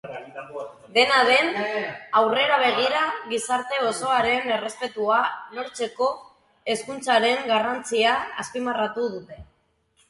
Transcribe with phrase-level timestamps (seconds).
[0.93, 1.49] Dena den,
[2.21, 3.03] aurrera begira
[3.35, 5.21] gizarte osoaren errespetua
[5.59, 6.11] lortzeko
[6.75, 9.43] hezkuntzaren garrantzia azpimarratu dute.